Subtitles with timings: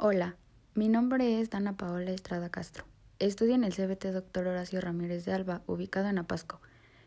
[0.00, 0.36] Hola,
[0.76, 2.84] mi nombre es Dana Paola Estrada Castro.
[3.18, 4.46] Estudio en el CBT Dr.
[4.46, 6.60] Horacio Ramírez de Alba, ubicado en Apasco,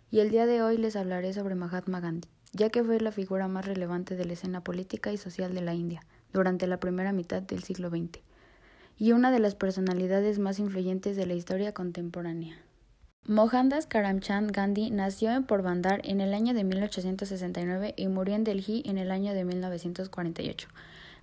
[0.10, 3.48] y el día de hoy les hablaré sobre Mahatma Gandhi, ya que fue la figura
[3.48, 6.02] más relevante de la escena política y social de la India
[6.34, 8.20] durante la primera mitad del siglo XX,
[8.98, 12.58] y una de las personalidades más influyentes de la historia contemporánea.
[13.26, 18.84] Mohandas Karamchand Gandhi nació en Porbandar en el año de 1869 y murió en Delhi
[18.86, 20.68] en el año de 1948.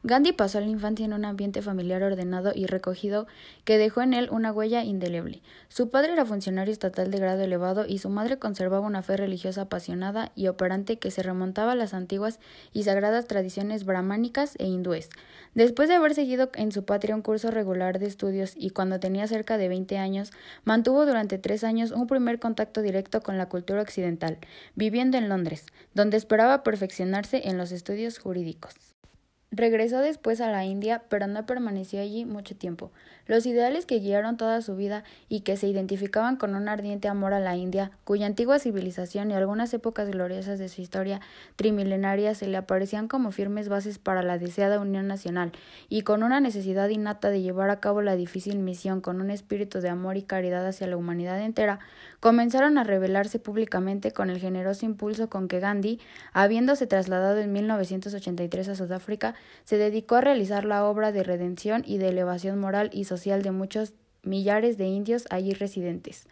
[0.05, 3.27] Gandhi pasó la infancia en un ambiente familiar ordenado y recogido
[3.65, 5.43] que dejó en él una huella indeleble.
[5.69, 9.63] Su padre era funcionario estatal de grado elevado y su madre conservaba una fe religiosa
[9.63, 12.39] apasionada y operante que se remontaba a las antiguas
[12.73, 15.11] y sagradas tradiciones brahmánicas e hindúes.
[15.55, 19.27] Después de haber seguido en su patria un curso regular de estudios y cuando tenía
[19.27, 20.31] cerca de veinte años,
[20.63, 24.39] mantuvo durante tres años un primer contacto directo con la cultura occidental,
[24.77, 28.98] viviendo en Londres, donde esperaba perfeccionarse en los estudios jurídicos.
[29.51, 32.93] Regresó después a la India, pero no permaneció allí mucho tiempo.
[33.27, 37.33] Los ideales que guiaron toda su vida y que se identificaban con un ardiente amor
[37.33, 41.23] a la India, cuya antigua civilización y algunas épocas gloriosas de su historia
[41.57, 45.53] trimilenaria se le aparecían como firmes bases para la deseada unión nacional,
[45.89, 49.81] y con una necesidad innata de llevar a cabo la difícil misión con un espíritu
[49.81, 51.79] de amor y caridad hacia la humanidad entera,
[52.21, 56.01] comenzaron a revelarse públicamente con el generoso impulso con que Gandhi,
[56.35, 61.99] habiéndose trasladado en 1983 a Sudáfrica, se dedicó a realizar la obra de redención y
[61.99, 66.27] de elevación moral y social de muchos millares de indios allí residentes.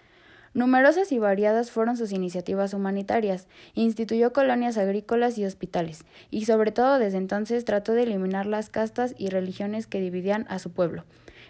[0.54, 6.98] Numerosas y variadas fueron sus iniciativas humanitarias, instituyó colonias agrícolas y hospitales, y sobre todo
[6.98, 11.04] desde entonces trató de eliminar las castas y religiones que dividían a su pueblo.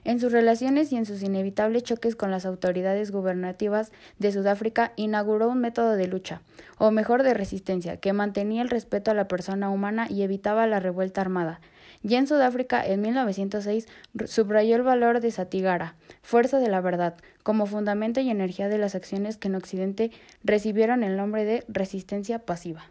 [0.07, 3.91] En sus relaciones y en sus inevitables choques con las autoridades gubernativas
[4.21, 6.43] de Sudáfrica, inauguró un método de lucha,
[6.79, 10.79] o mejor de resistencia, que mantenía el respeto a la persona humana y evitaba la
[10.79, 11.61] revuelta armada.
[12.05, 13.89] Ya en Sudáfrica, en 1906,
[14.27, 18.95] subrayó el valor de Satigara, fuerza de la verdad, como fundamento y energía de las
[18.95, 20.13] acciones que en Occidente
[20.45, 22.85] recibieron el nombre de resistencia pasiva.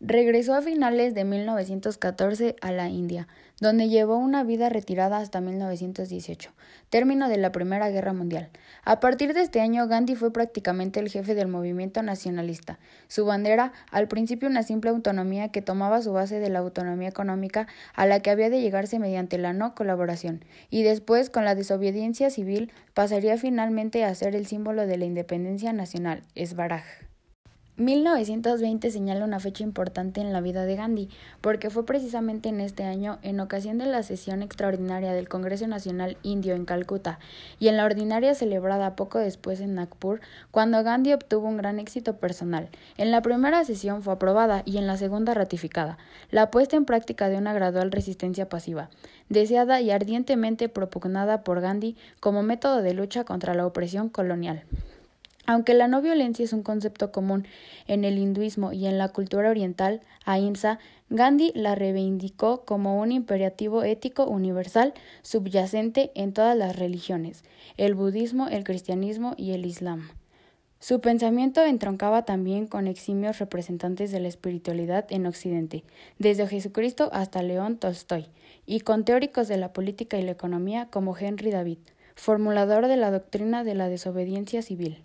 [0.00, 3.28] Regresó a finales de 1914 a la India,
[3.60, 6.50] donde llevó una vida retirada hasta 1918,
[6.90, 8.50] término de la Primera Guerra Mundial.
[8.84, 12.80] A partir de este año, Gandhi fue prácticamente el jefe del movimiento nacionalista.
[13.06, 17.68] Su bandera, al principio una simple autonomía que tomaba su base de la autonomía económica
[17.94, 22.30] a la que había de llegarse mediante la no colaboración, y después, con la desobediencia
[22.30, 27.03] civil, pasaría finalmente a ser el símbolo de la independencia nacional, Swaraj.
[27.76, 31.08] 1920 señala una fecha importante en la vida de Gandhi,
[31.40, 36.16] porque fue precisamente en este año, en ocasión de la sesión extraordinaria del Congreso Nacional
[36.22, 37.18] Indio en Calcuta
[37.58, 40.20] y en la ordinaria celebrada poco después en Nagpur,
[40.52, 42.68] cuando Gandhi obtuvo un gran éxito personal.
[42.96, 45.98] En la primera sesión fue aprobada y en la segunda ratificada,
[46.30, 48.88] la puesta en práctica de una gradual resistencia pasiva,
[49.28, 54.62] deseada y ardientemente propugnada por Gandhi como método de lucha contra la opresión colonial.
[55.46, 57.46] Aunque la no violencia es un concepto común
[57.86, 60.78] en el hinduismo y en la cultura oriental, ahimsa,
[61.10, 67.44] Gandhi la reivindicó como un imperativo ético universal subyacente en todas las religiones,
[67.76, 70.08] el budismo, el cristianismo y el islam.
[70.80, 75.84] Su pensamiento entroncaba también con eximios representantes de la espiritualidad en Occidente,
[76.18, 78.26] desde Jesucristo hasta León Tolstoy,
[78.66, 81.78] y con teóricos de la política y la economía como Henry David,
[82.16, 84.98] formulador de la doctrina de la desobediencia civil.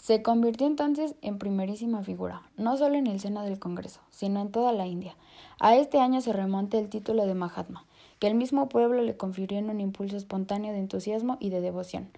[0.00, 4.50] Se convirtió entonces en primerísima figura, no solo en el seno del Congreso, sino en
[4.50, 5.14] toda la India.
[5.58, 7.84] A este año se remonta el título de Mahatma,
[8.18, 12.08] que el mismo pueblo le confirió en un impulso espontáneo de entusiasmo y de devoción.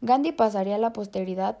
[0.00, 1.58] Gandhi pasaría a la posteridad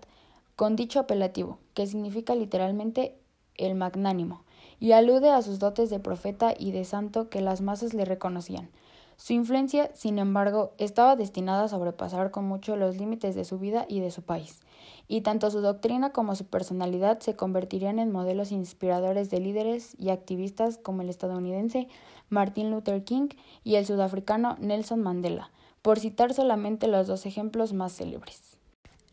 [0.56, 3.14] con dicho apelativo, que significa literalmente
[3.54, 4.42] el magnánimo,
[4.80, 8.68] y alude a sus dotes de profeta y de santo que las masas le reconocían.
[9.18, 13.84] Su influencia, sin embargo, estaba destinada a sobrepasar con mucho los límites de su vida
[13.88, 14.60] y de su país,
[15.08, 20.10] y tanto su doctrina como su personalidad se convertirían en modelos inspiradores de líderes y
[20.10, 21.88] activistas como el estadounidense
[22.28, 23.28] Martin Luther King
[23.64, 25.50] y el sudafricano Nelson Mandela,
[25.82, 28.57] por citar solamente los dos ejemplos más célebres.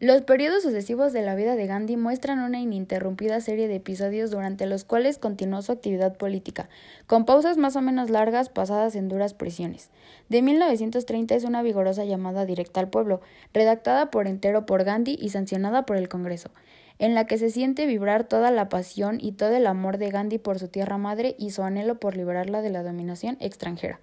[0.02, 4.66] Los periodos sucesivos de la vida de Gandhi muestran una ininterrumpida serie de episodios durante
[4.66, 6.68] los cuales continuó su actividad política,
[7.08, 9.92] con pausas más o menos largas pasadas en duras prisiones.
[10.28, 13.22] De 1930 es una vigorosa llamada directa al pueblo,
[13.54, 16.52] redactada por entero por Gandhi y sancionada por el Congreso,
[17.00, 20.40] en la que se siente vibrar toda la pasión y todo el amor de Gandhi
[20.40, 24.02] por su tierra madre y su anhelo por liberarla de la dominación extranjera.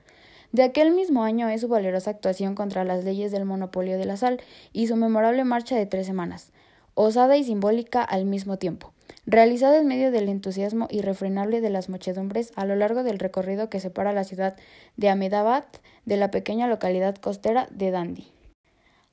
[0.52, 4.18] De aquel mismo año es su valerosa actuación contra las leyes del monopolio de la
[4.18, 4.42] sal
[4.74, 6.52] y su memorable marcha de tres semanas,
[6.92, 8.92] osada y simbólica al mismo tiempo,
[9.24, 13.80] realizada en medio del entusiasmo irrefrenable de las muchedumbres a lo largo del recorrido que
[13.80, 14.56] separa la ciudad
[14.98, 15.64] de Ahmedabad
[16.04, 18.41] de la pequeña localidad costera de Dundee.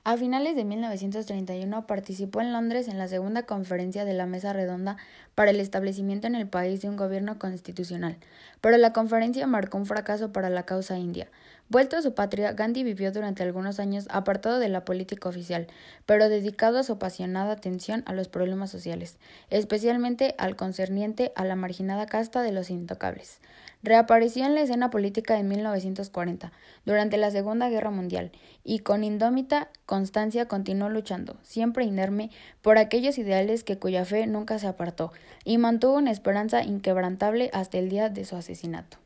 [0.09, 4.97] A finales de 1931 participó en Londres en la segunda conferencia de la Mesa Redonda
[5.35, 8.17] para el establecimiento en el país de un gobierno constitucional,
[8.59, 11.27] pero la conferencia marcó un fracaso para la causa india.
[11.71, 15.67] Vuelto a su patria, Gandhi vivió durante algunos años apartado de la política oficial,
[16.07, 19.17] pero dedicado a su apasionada atención a los problemas sociales,
[19.51, 23.39] especialmente al concerniente a la marginada casta de los intocables.
[23.83, 26.51] Reapareció en la escena política en 1940,
[26.87, 28.31] durante la Segunda Guerra Mundial,
[28.63, 32.31] y con indómita constancia continuó luchando, siempre inerme,
[32.63, 35.11] por aquellos ideales que cuya fe nunca se apartó,
[35.43, 38.97] y mantuvo una esperanza inquebrantable hasta el día de su asesinato.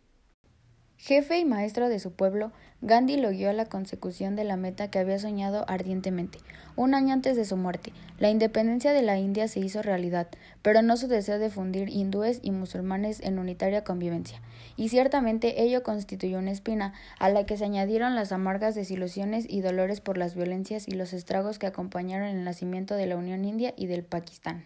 [1.05, 4.89] Jefe y maestro de su pueblo, Gandhi lo guió a la consecución de la meta
[4.89, 6.39] que había soñado ardientemente.
[6.77, 10.29] Un año antes de su muerte, la independencia de la India se hizo realidad,
[10.61, 14.39] pero no su deseo de fundir hindúes y musulmanes en unitaria convivencia.
[14.77, 19.59] Y ciertamente ello constituyó una espina a la que se añadieron las amargas desilusiones y
[19.59, 23.73] dolores por las violencias y los estragos que acompañaron el nacimiento de la Unión India
[23.75, 24.63] y del Pakistán.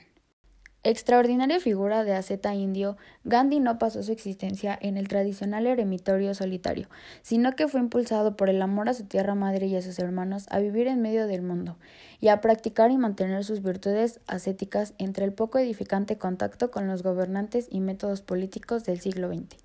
[0.87, 2.95] Extraordinaria figura de asceta indio,
[3.25, 6.87] Gandhi no pasó su existencia en el tradicional eremitorio solitario,
[7.21, 10.45] sino que fue impulsado por el amor a su tierra madre y a sus hermanos
[10.49, 11.75] a vivir en medio del mundo
[12.21, 17.03] y a practicar y mantener sus virtudes ascéticas entre el poco edificante contacto con los
[17.03, 19.57] gobernantes y métodos políticos del siglo XX.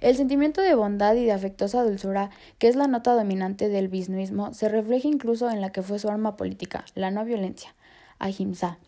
[0.00, 2.28] El sentimiento de bondad y de afectuosa dulzura,
[2.58, 6.10] que es la nota dominante del bisnuismo, se refleja incluso en la que fue su
[6.10, 7.74] arma política, la no violencia,
[8.18, 8.78] ahimsa,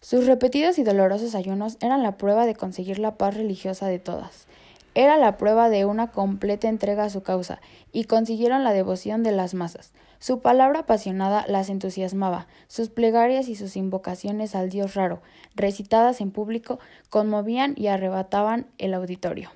[0.00, 4.46] sus repetidos y dolorosos ayunos eran la prueba de conseguir la paz religiosa de todas.
[4.94, 7.60] Era la prueba de una completa entrega a su causa,
[7.92, 9.92] y consiguieron la devoción de las masas.
[10.18, 15.20] Su palabra apasionada las entusiasmaba, sus plegarias y sus invocaciones al Dios raro,
[15.54, 16.78] recitadas en público,
[17.10, 19.50] conmovían y arrebataban el auditorio.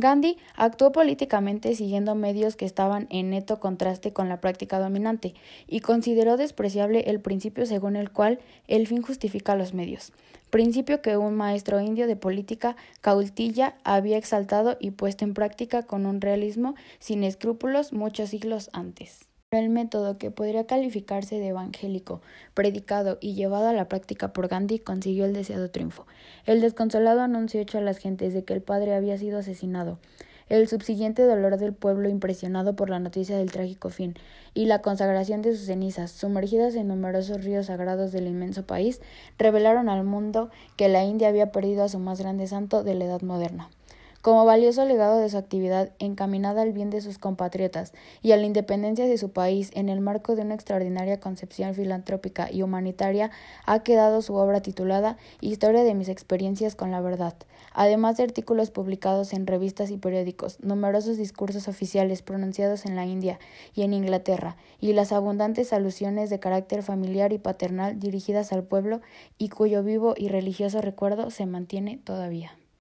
[0.00, 5.34] Gandhi actuó políticamente siguiendo medios que estaban en neto contraste con la práctica dominante
[5.66, 10.12] y consideró despreciable el principio según el cual el fin justifica los medios,
[10.50, 16.06] principio que un maestro indio de política, Caultilla, había exaltado y puesto en práctica con
[16.06, 19.27] un realismo sin escrúpulos muchos siglos antes.
[19.50, 22.20] El método que podría calificarse de evangélico,
[22.52, 26.06] predicado y llevado a la práctica por Gandhi consiguió el deseado triunfo.
[26.44, 29.98] El desconsolado anuncio hecho a las gentes de que el padre había sido asesinado,
[30.50, 34.16] el subsiguiente dolor del pueblo impresionado por la noticia del trágico fin,
[34.52, 39.00] y la consagración de sus cenizas, sumergidas en numerosos ríos sagrados del inmenso país,
[39.38, 43.06] revelaron al mundo que la India había perdido a su más grande santo de la
[43.06, 43.70] edad moderna
[44.22, 48.46] como valioso legado de su actividad encaminada al bien de sus compatriotas y a la
[48.46, 53.30] independencia de su país en el marco de una extraordinaria concepción filantrópica y humanitaria,
[53.64, 57.34] ha quedado su obra titulada Historia de mis experiencias con la verdad,
[57.72, 63.38] además de artículos publicados en revistas y periódicos, numerosos discursos oficiales pronunciados en la India
[63.74, 69.00] y en Inglaterra, y las abundantes alusiones de carácter familiar y paternal dirigidas al pueblo
[69.38, 72.52] y cuyo vivo y religioso recuerdo se mantiene todavía.